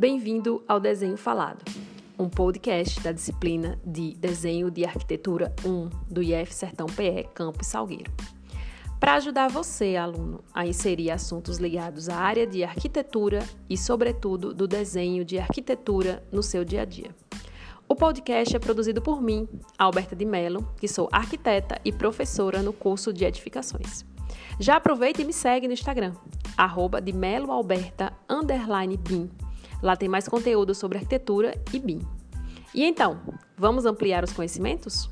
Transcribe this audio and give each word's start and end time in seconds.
Bem-vindo 0.00 0.64
ao 0.66 0.80
Desenho 0.80 1.18
Falado, 1.18 1.62
um 2.18 2.26
podcast 2.26 2.98
da 3.02 3.12
disciplina 3.12 3.78
de 3.84 4.14
Desenho 4.14 4.70
de 4.70 4.82
Arquitetura 4.82 5.54
1 5.62 5.90
do 6.10 6.22
IF 6.22 6.54
Sertão 6.54 6.86
PE 6.86 7.28
Campus 7.34 7.66
Salgueiro. 7.66 8.10
Para 8.98 9.16
ajudar 9.16 9.50
você, 9.50 9.96
aluno, 9.96 10.42
a 10.54 10.66
inserir 10.66 11.10
assuntos 11.10 11.58
ligados 11.58 12.08
à 12.08 12.16
área 12.16 12.46
de 12.46 12.64
arquitetura 12.64 13.40
e, 13.68 13.76
sobretudo, 13.76 14.54
do 14.54 14.66
desenho 14.66 15.22
de 15.22 15.38
arquitetura 15.38 16.26
no 16.32 16.42
seu 16.42 16.64
dia 16.64 16.80
a 16.80 16.84
dia. 16.86 17.14
O 17.86 17.94
podcast 17.94 18.56
é 18.56 18.58
produzido 18.58 19.02
por 19.02 19.20
mim, 19.20 19.46
Alberta 19.76 20.16
de 20.16 20.24
Mello, 20.24 20.66
que 20.78 20.88
sou 20.88 21.10
arquiteta 21.12 21.78
e 21.84 21.92
professora 21.92 22.62
no 22.62 22.72
curso 22.72 23.12
de 23.12 23.26
edificações. 23.26 24.06
Já 24.58 24.76
aproveita 24.76 25.20
e 25.20 25.26
me 25.26 25.32
segue 25.34 25.66
no 25.66 25.74
Instagram, 25.74 26.14
arroba 26.56 27.02
de 27.02 27.12
meloalberta, 27.12 28.14
underline 28.30 28.96
BIM. 28.96 29.28
Lá 29.82 29.96
tem 29.96 30.08
mais 30.08 30.28
conteúdo 30.28 30.74
sobre 30.74 30.98
arquitetura 30.98 31.54
e 31.72 31.78
BIM. 31.78 32.00
E 32.74 32.84
então, 32.84 33.20
vamos 33.56 33.84
ampliar 33.84 34.22
os 34.22 34.32
conhecimentos? 34.32 35.10